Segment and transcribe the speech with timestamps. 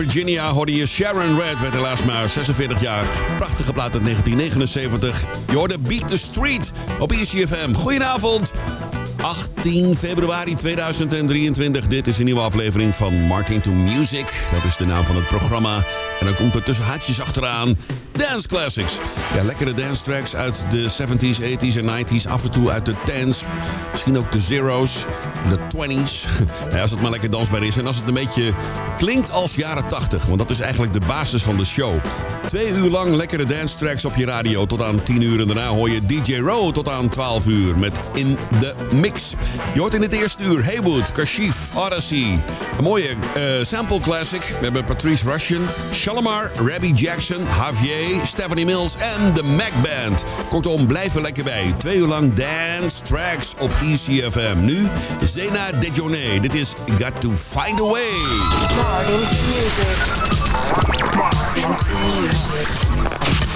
[0.00, 3.04] Virginia hoorde je Sharon Red, werd helaas maar 46 jaar.
[3.36, 5.24] Prachtige plaat uit 1979.
[5.50, 7.72] Je hoorde Beat the Street op ECFM.
[7.72, 8.52] Goedenavond.
[9.16, 11.86] 18 februari 2023.
[11.86, 14.46] Dit is een nieuwe aflevering van Martin to Music.
[14.52, 15.84] Dat is de naam van het programma.
[16.20, 17.76] En dan komt er tussen haatjes achteraan
[18.12, 18.98] Dance Classics.
[19.34, 22.28] Ja, lekkere dance tracks uit de 70s, 80s en 90s.
[22.28, 23.46] Af en toe uit de 10s.
[23.90, 25.04] Misschien ook de zeros.
[25.48, 26.28] De 20s.
[26.72, 27.76] Ja, als het maar lekker dansbaar is.
[27.76, 28.52] En als het een beetje
[28.96, 30.26] klinkt als jaren 80.
[30.26, 31.94] Want dat is eigenlijk de basis van de show.
[32.46, 35.40] Twee uur lang lekkere dance tracks op je radio tot aan 10 uur.
[35.40, 39.34] En daarna hoor je DJ Row tot aan 12 uur met In The Mix.
[39.74, 42.42] Je hoort in het eerste uur Haywood, Kashif, Odyssey.
[42.78, 44.42] Een mooie uh, sample classic.
[44.42, 45.62] We hebben Patrice Russian,
[46.10, 50.24] Shalimar, Rabbi Jackson, Javier, Stephanie Mills en de Mac Band.
[50.48, 51.74] Kortom, blijf er lekker bij.
[51.78, 54.64] Twee uur lang dance tracks op ECFM.
[54.64, 54.88] Nu
[55.22, 56.40] Zena Dejoné.
[56.40, 58.10] Dit is Got to Find a Way.
[58.76, 59.96] Martin to music.
[61.16, 63.49] Martin to music.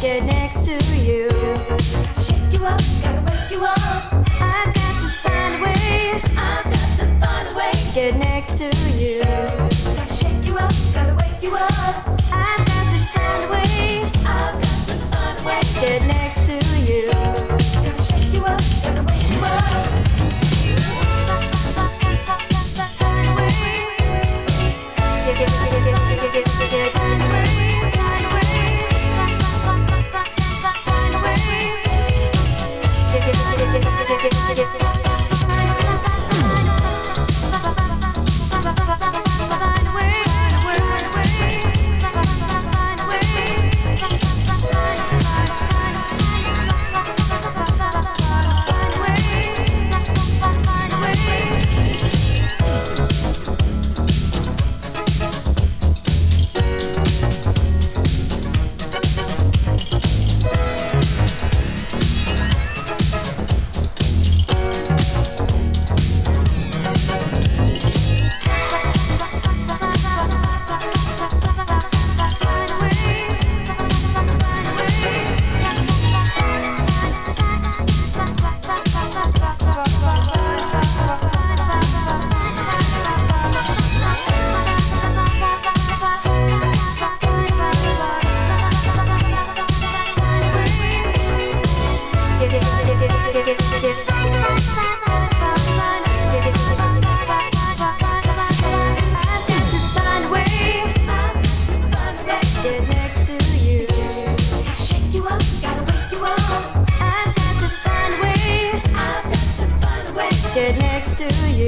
[0.00, 1.30] Get next to you,
[2.18, 3.13] shake you up.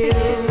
[0.07, 0.46] you.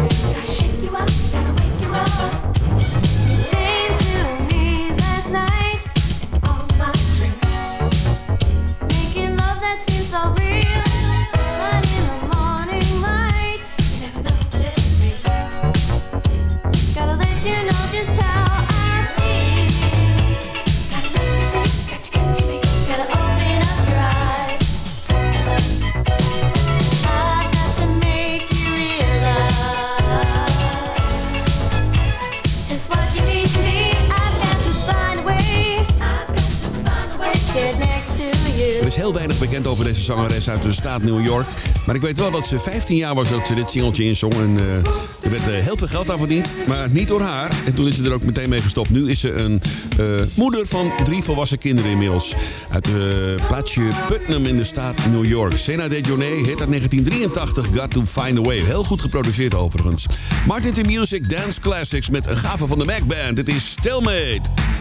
[40.06, 41.48] Zangeres uit de staat New York.
[41.86, 44.34] Maar ik weet wel dat ze 15 jaar was dat ze dit singeltje inzong.
[44.34, 44.76] En uh,
[45.24, 47.52] er werd uh, heel veel geld aan verdiend, maar niet door haar.
[47.66, 48.90] En toen is ze er ook meteen mee gestopt.
[48.90, 49.62] Nu is ze een
[50.00, 52.36] uh, moeder van drie volwassen kinderen inmiddels.
[52.72, 55.58] Uit het plaatsje Putnam in de staat New York.
[55.58, 58.58] Sena de Jonee hit uit 1983, Got to Find a Way.
[58.58, 60.06] Heel goed geproduceerd overigens.
[60.48, 63.36] Martin to Music Dance Classics met een gave van de Mac Band.
[63.36, 64.75] Dit is Stilmate.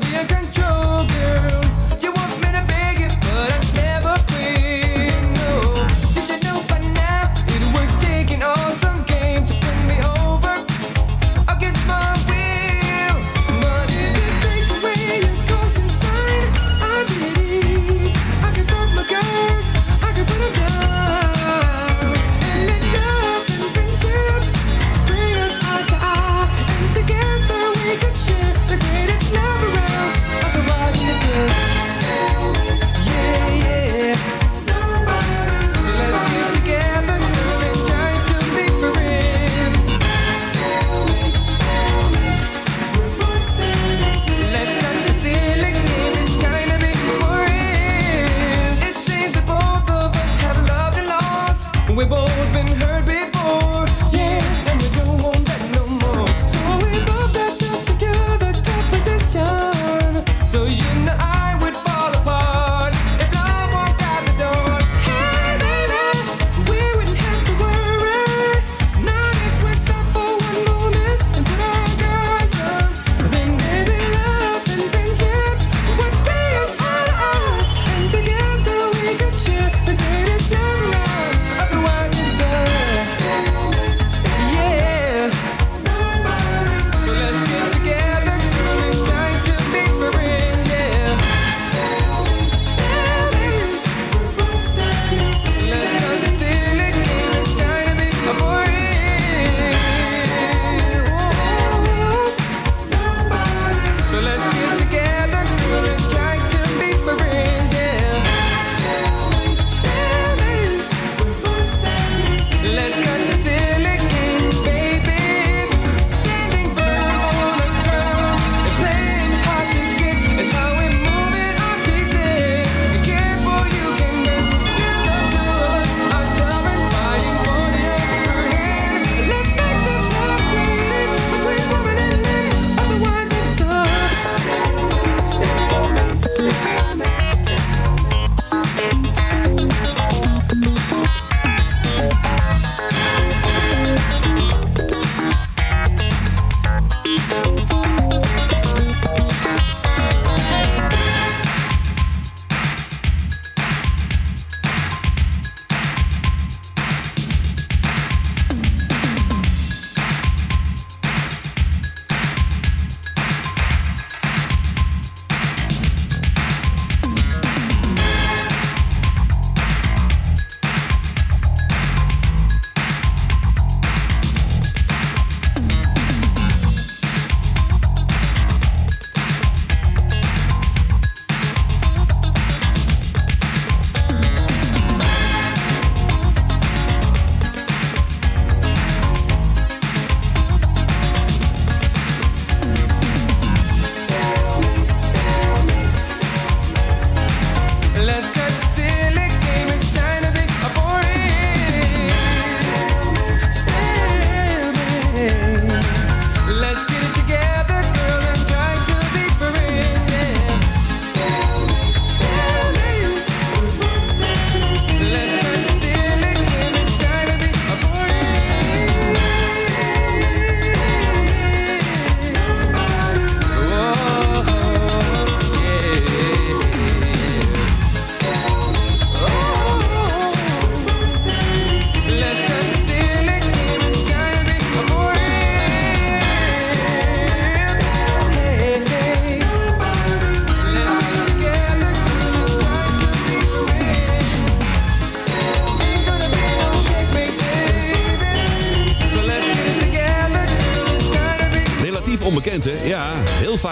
[0.00, 1.67] be a control, girl.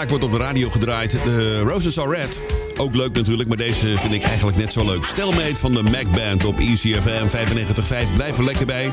[0.09, 1.11] Wordt op de radio gedraaid.
[1.11, 2.41] De Roses Are Red.
[2.77, 5.03] Ook leuk natuurlijk, maar deze vind ik eigenlijk net zo leuk.
[5.03, 7.27] Stelmate van de Mac Band op ECFM
[8.07, 8.13] 95.5.
[8.13, 8.91] Blijf er lekker bij.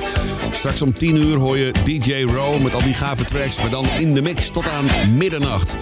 [0.51, 3.87] Straks om 10 uur hoor je DJ Row met al die gave tracks, maar dan
[3.99, 5.77] in de mix tot aan middernacht.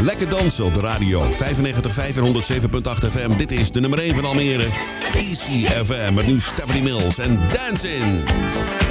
[0.00, 1.22] Lekker dansen op de radio.
[1.22, 1.36] 95.5
[2.16, 3.36] en 107.8 FM.
[3.36, 4.66] Dit is de nummer 1 van Almere.
[5.14, 8.20] Easy FM met nu Stephanie Mills en Dancing.
[8.24, 8.81] Myself,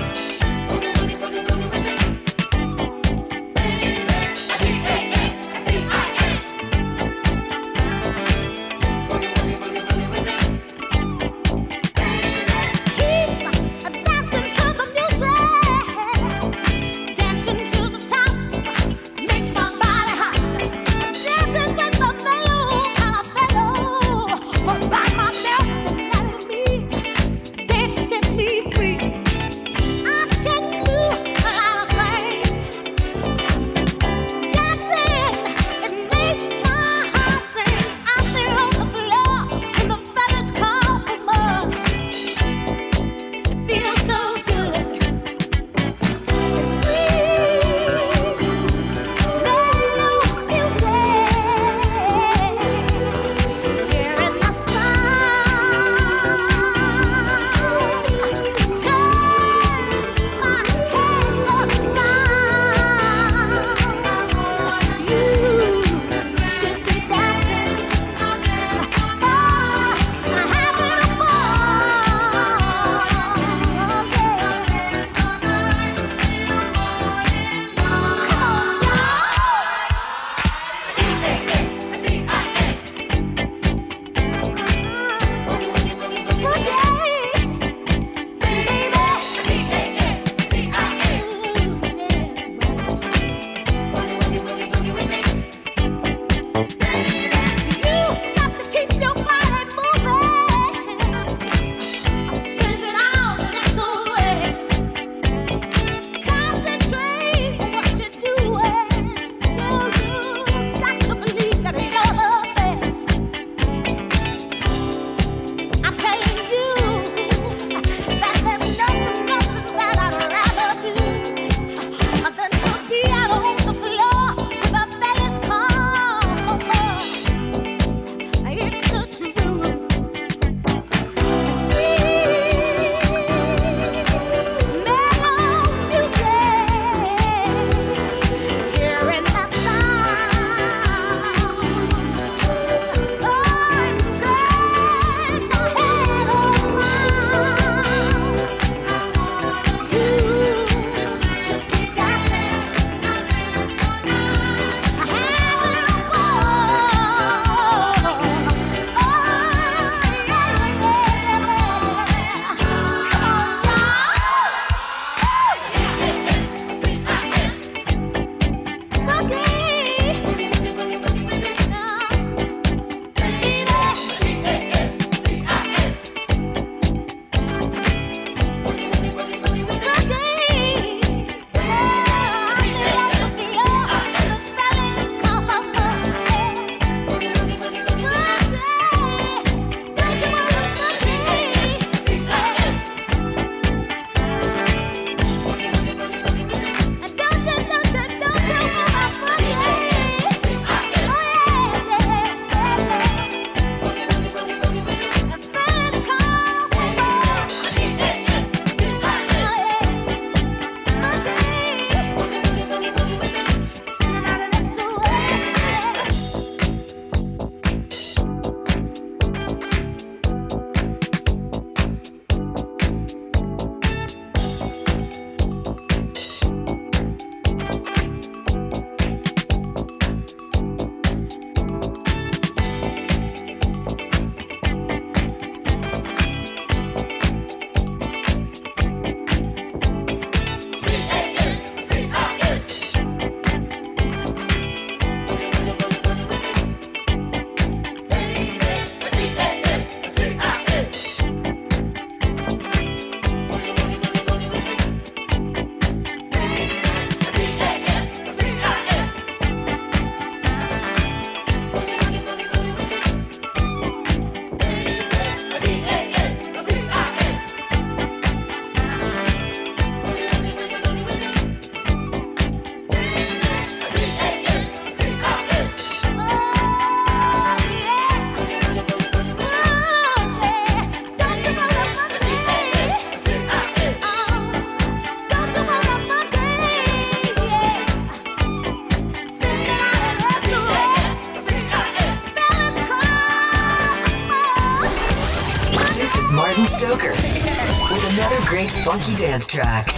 [299.32, 299.91] dance track.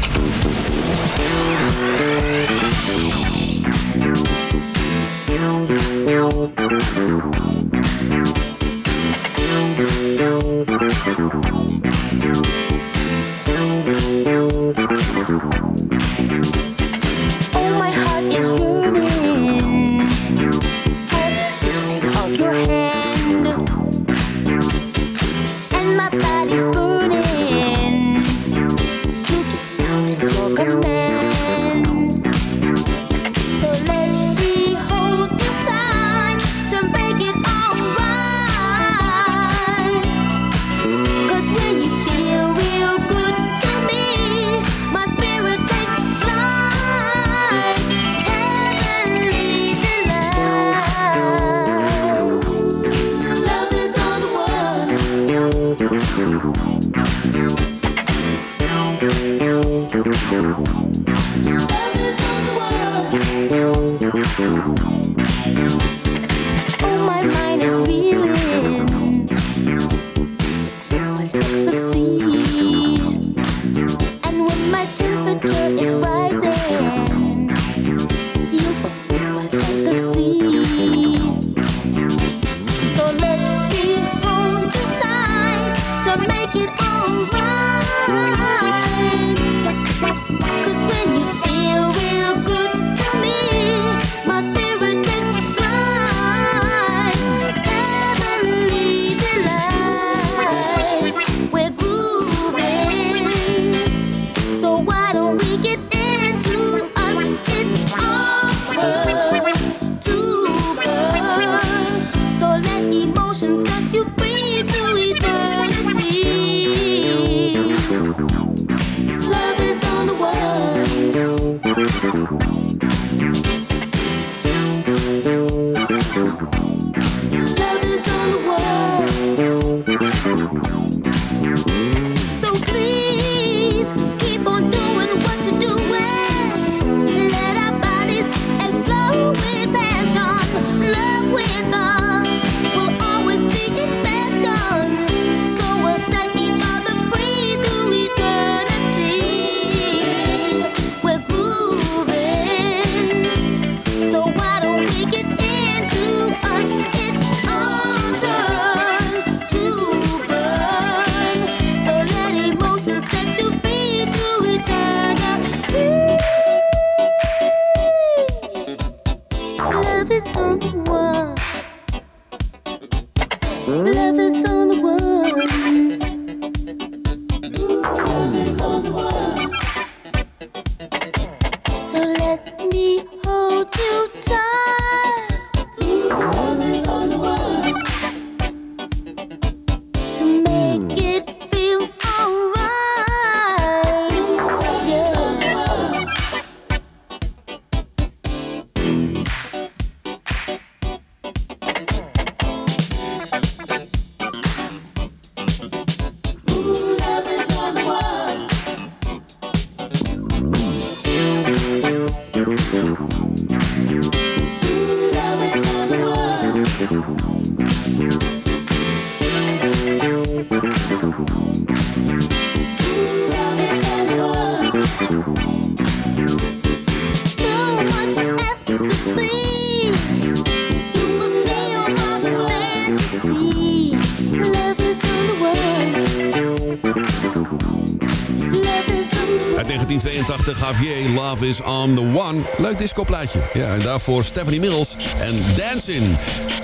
[241.92, 242.42] The One.
[242.58, 243.40] Leuk discoplaatje.
[243.54, 246.18] Ja, en daarvoor Stephanie Mills en Dancing.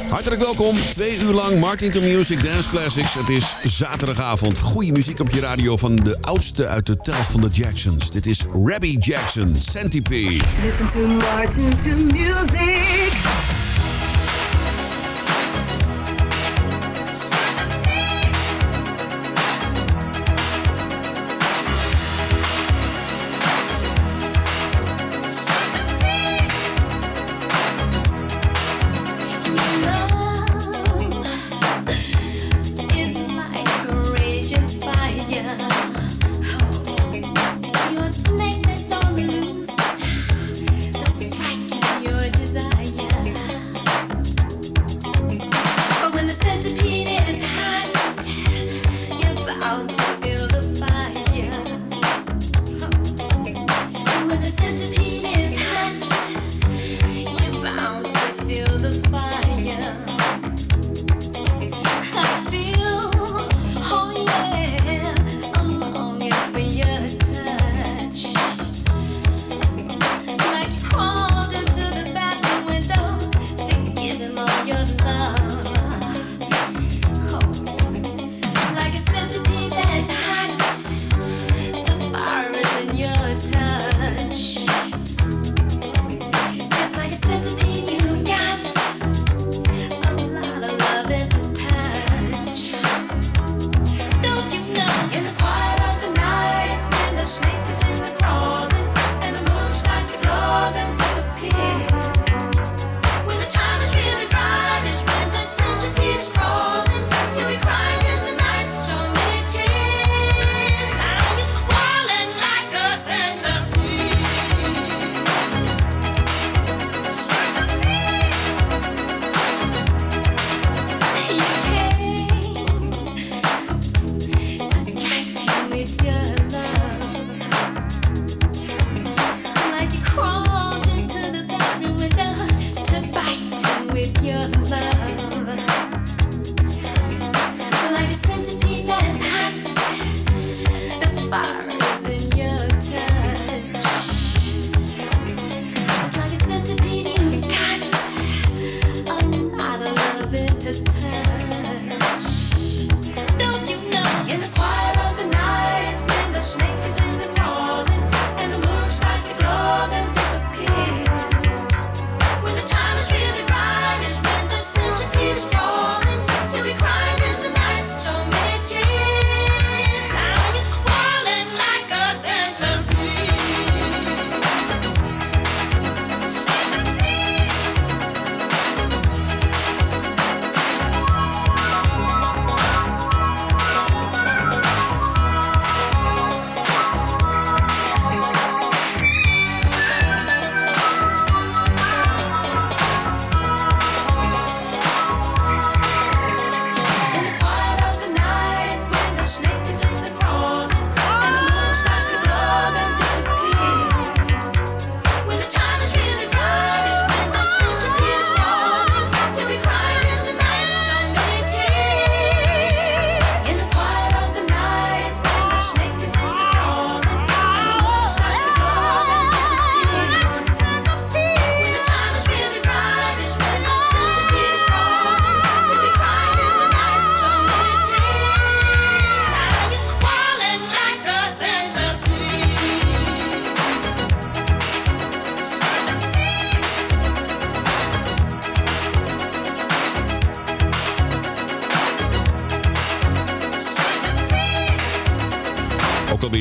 [0.10, 0.78] Hartelijk welkom.
[0.92, 3.14] Twee uur lang Martin to Music Dance Classics.
[3.14, 4.60] Het is zaterdagavond.
[4.60, 8.12] Goede muziek op je radio van de oudste uit de telg van de Jacksons.
[8.12, 10.44] Dit is Rabbi Jackson, Centipede.
[10.62, 12.99] Listen to Martin to Music.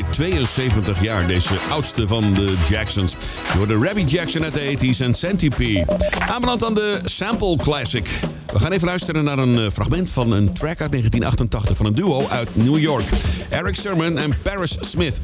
[0.09, 3.15] 72 jaar, deze oudste van de Jacksons.
[3.55, 5.85] Door de Rabbi Jackson uit de 80s en Centipede.
[6.19, 8.09] Aanbeland aan de Sample Classic.
[8.53, 11.93] We gaan even luisteren naar een eh, fragment van een track uit 1988 van een
[11.93, 13.05] duo uit New York.
[13.49, 15.19] Eric Sermon en Paris Smith.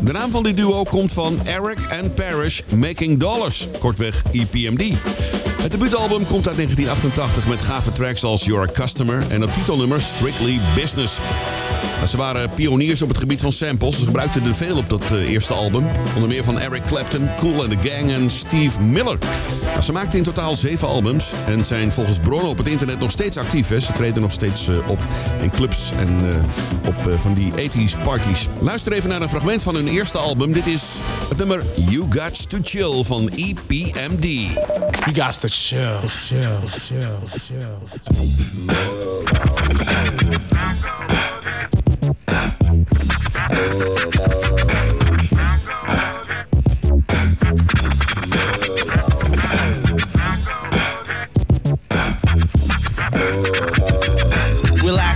[0.00, 4.92] De naam van dit duo komt van Eric and Paris Making Dollars, kortweg EPMD.
[5.62, 10.00] Het debuutalbum komt uit 1988 met gave tracks als You're a Customer en het titelnummer
[10.00, 11.18] Strictly Business.
[12.08, 13.98] Ze waren pioniers op het gebied van samples.
[13.98, 15.86] Ze gebruikten er veel op dat eh, eerste album.
[16.14, 19.18] Onder meer van Eric Clapton, Cool and the Gang en Steve Miller.
[19.64, 23.10] Nou, ze maakten in totaal zeven albums en zijn volgens bronnen op het internet nog
[23.10, 23.68] steeds actief.
[23.68, 23.80] Hè.
[23.80, 24.98] Ze treden nog steeds eh, op
[25.40, 28.48] in clubs en eh, op van die 80s parties.
[28.60, 30.52] Luister even naar een fragment van hun eerste album.
[30.52, 34.24] Dit is het nummer You Got to Chill van EPMD.
[34.24, 37.78] You got to chill, chill, chill, chill.
[43.62, 44.29] Oh,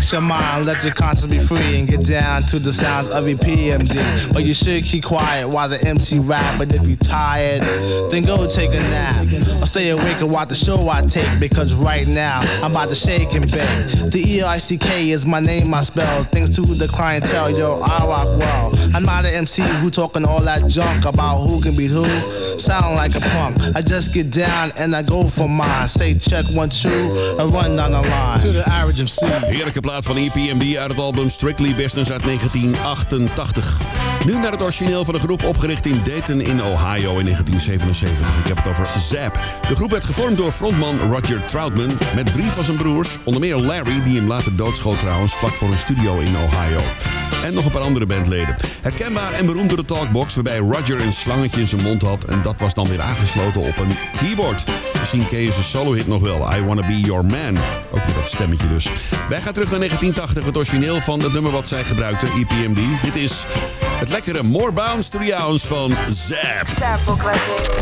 [0.05, 3.27] Relax your mind, let your conscience be free, and get down to the sounds of
[3.27, 4.35] your PMD.
[4.35, 6.59] But you should keep quiet while the MC rap.
[6.59, 7.62] But if you tired,
[8.11, 9.27] then go take a nap.
[9.62, 11.40] Or stay awake and watch the show I take.
[11.40, 14.11] Because right now, I'm about to shake and bake.
[14.12, 16.25] The E I C K is my name, I spell.
[16.25, 18.75] Thanks to the clientele, yo, I rock well.
[18.95, 22.05] I'm not an MC who talking all that junk about who can beat who.
[22.59, 23.57] Sound like a punk.
[23.75, 25.88] I just get down and I go for mine.
[25.88, 28.40] Say check one, two, and run down the line.
[28.40, 29.27] To the average MC.
[30.02, 33.80] Van EPMD uit het album Strictly Business uit 1988.
[34.26, 38.38] Nu naar het origineel van de groep opgericht in Dayton in Ohio in 1977.
[38.38, 39.38] Ik heb het over Zap.
[39.68, 43.18] De groep werd gevormd door frontman Roger Troutman met drie van zijn broers.
[43.24, 46.83] Onder meer Larry, die hem later doodschoot trouwens, vlak voor een studio in Ohio.
[47.44, 48.57] En nog een paar andere bandleden.
[48.83, 52.24] Herkenbaar en beroemd door de talkbox waarbij Roger een slangetje in zijn mond had.
[52.24, 54.64] En dat was dan weer aangesloten op een keyboard.
[54.98, 56.54] Misschien ken je zijn solo-hit nog wel.
[56.54, 57.59] I Wanna Be Your Man.
[57.90, 58.90] Ook weer dat stemmetje dus.
[59.28, 63.03] Wij gaan terug naar 1980, het origineel van het nummer wat zij gebruikte, EPMD.
[63.03, 63.44] Dit is
[63.87, 66.66] het lekkere More Bounce to the van Zap.
[66.66, 67.73] Sample classic.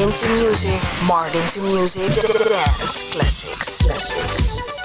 [0.00, 0.80] Into music.
[1.06, 2.14] Martin to music.
[2.14, 3.82] D- dance classics.
[3.82, 4.79] Classics.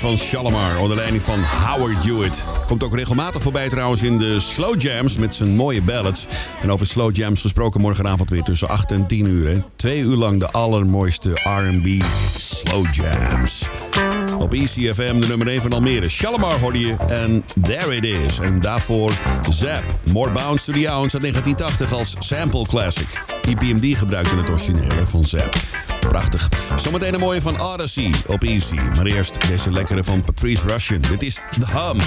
[0.00, 2.46] van Shalimar onder leiding van Howard Hewitt.
[2.66, 6.26] Komt ook regelmatig voorbij trouwens in de Slow Jams met zijn mooie ballads.
[6.62, 9.64] En over Slow Jams gesproken morgenavond weer tussen 8 en 10 uur.
[9.76, 12.02] Twee uur lang de allermooiste R&B
[12.36, 13.68] Slow Jams
[14.50, 16.08] op ECFM, de nummer 1 van Almere.
[16.08, 18.38] Shalimar hoorde je en There It Is.
[18.38, 19.12] En daarvoor
[19.50, 19.82] Zap,
[20.12, 23.24] More Bounce to the Ounce uit 1980 als sample classic.
[23.42, 25.56] EPMD gebruikte het originele van Zap.
[26.00, 26.48] Prachtig.
[26.76, 28.78] Zometeen een mooie van Odyssey op Easy.
[28.96, 31.00] Maar eerst deze lekkere van Patrice Russian.
[31.00, 32.02] Dit is The Hump.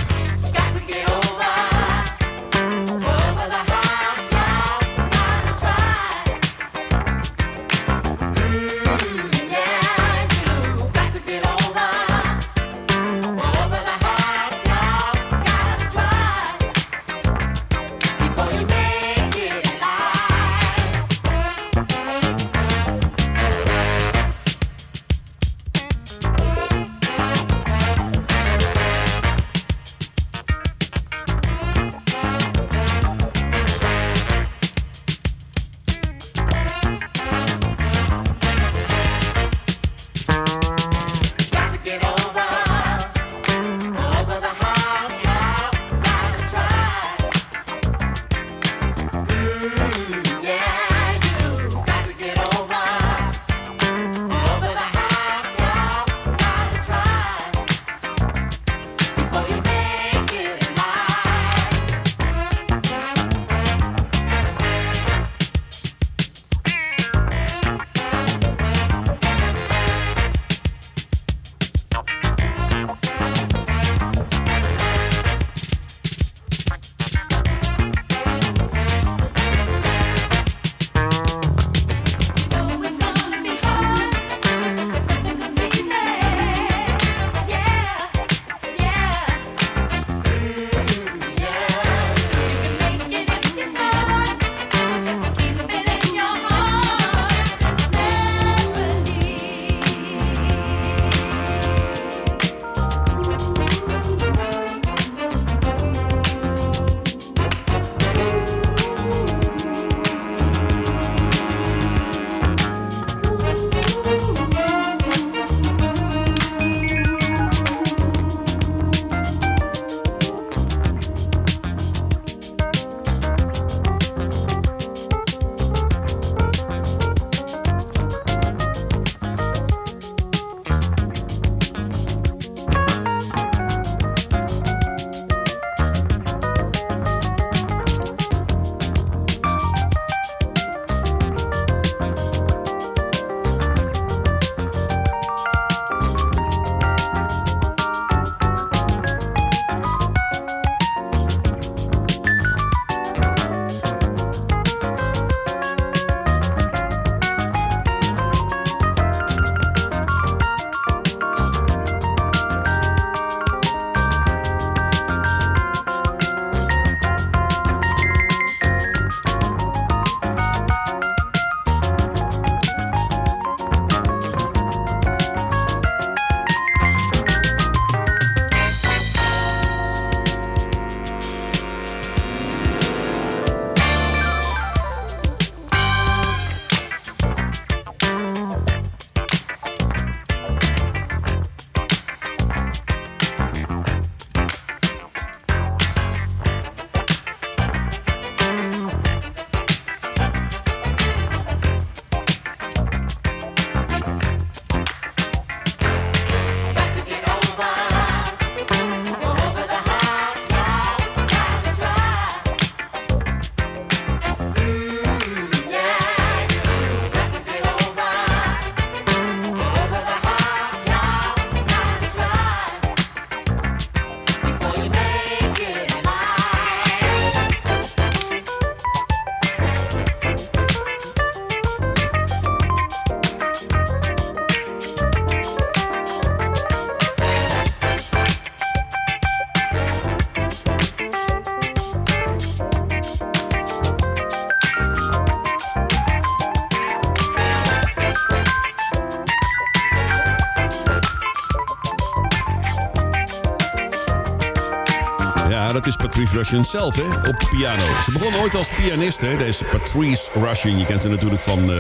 [256.27, 257.83] Patrice zelf, hè, op de piano.
[258.03, 260.77] Ze begon ooit als pianist, hè, deze Patrice Russian.
[260.79, 261.71] Je kent haar natuurlijk van,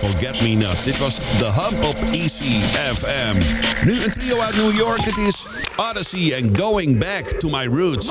[0.00, 0.84] van Get Me Nuts.
[0.84, 3.36] Dit was The Hump op ECFM.
[3.84, 5.00] Nu een trio uit New York.
[5.02, 8.08] Het is Odyssey and Going Back to My Roots.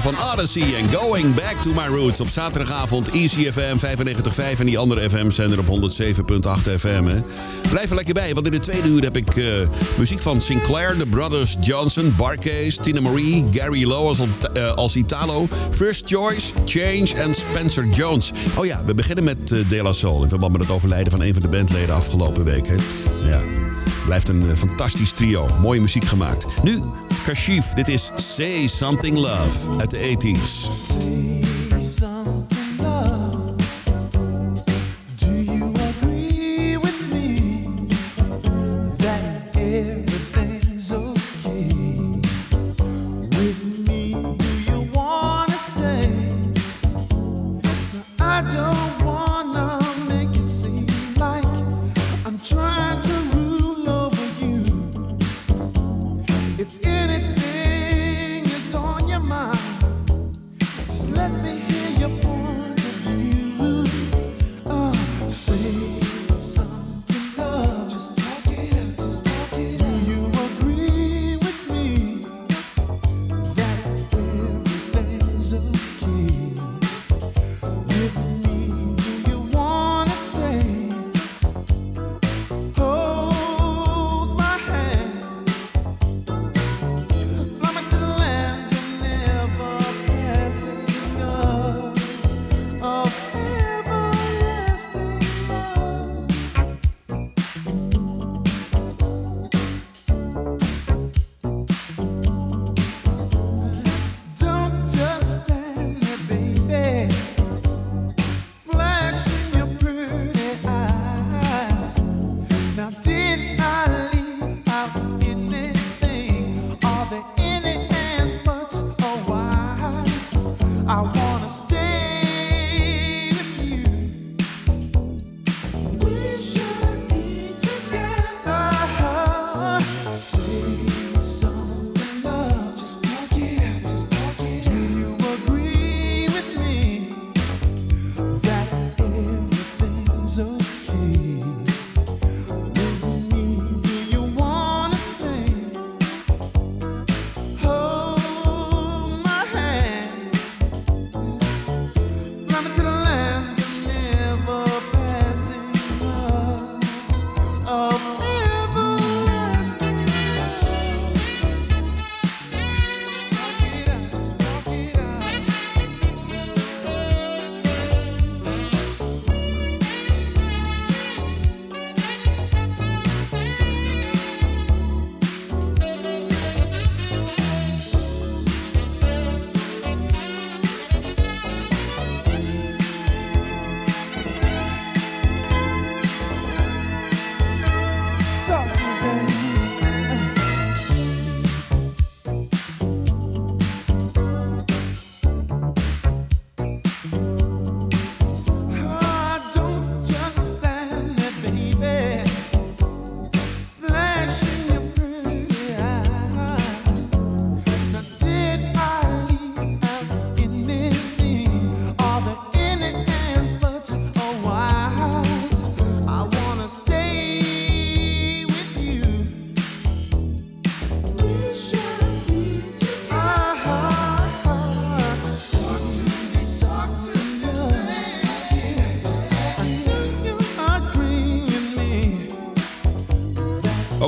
[0.00, 2.20] Van Odyssey en Going Back to My Roots.
[2.20, 7.04] Op zaterdagavond ECFM 95.5 en die andere FM's-zender op 107.8 FM.
[7.70, 9.44] Blijf er lekker bij, want in de tweede uur heb ik eh,
[9.98, 14.18] muziek van Sinclair, The Brothers Johnson, Barcase, Tina Marie, Gary Lowe als,
[14.52, 18.32] eh, als Italo, First Choice, Change en Spencer Jones.
[18.56, 21.22] Oh ja, we beginnen met eh, De La Soul in verband met het overlijden van
[21.22, 22.66] een van de bandleden afgelopen week.
[22.68, 22.74] Hè?
[23.28, 23.40] Ja,
[24.04, 25.48] blijft een fantastisch trio.
[25.60, 26.46] Mooie muziek gemaakt.
[26.62, 26.82] Nu,
[27.24, 31.31] Kashif, dit is Say Something Love uit de 80s.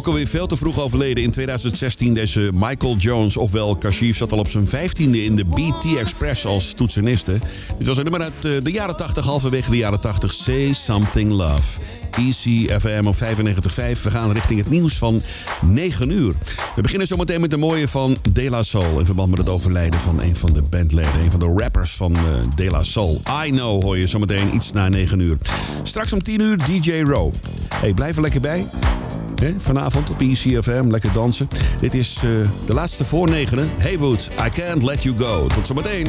[0.07, 2.15] Ook veel te vroeg overleden in 2016.
[2.15, 6.73] Deze Michael Jones, ofwel Kashif, zat al op zijn vijftiende in de BT Express als
[6.73, 7.39] toetseniste.
[7.79, 10.33] Dit was een nummer uit eh, de jaren 80, halverwege de jaren 80.
[10.33, 11.81] Say Something Love.
[12.11, 14.03] Easy FM op 95.5.
[14.03, 15.23] We gaan richting het nieuws van
[15.63, 16.35] 9 uur.
[16.77, 18.99] We beginnen zometeen met de mooie van De La Soul.
[18.99, 21.21] In verband met het overlijden van een van de bandleden.
[21.21, 22.23] Een van de rappers van eh,
[22.55, 23.21] De La Soul.
[23.47, 25.37] I Know hoor je zometeen iets na 9 uur.
[25.83, 27.33] Straks om 10 uur DJ Row.
[27.75, 28.67] Hey, blijf er lekker bij.
[29.59, 31.49] Vanavond op ECFM, lekker dansen.
[31.81, 32.23] Dit is eh,
[32.67, 33.71] de laatste voor negenen.
[33.79, 35.47] Haywood, I Can't Let You Go.
[35.47, 36.07] Tot zometeen.